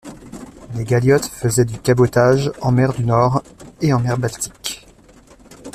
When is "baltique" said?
4.17-4.87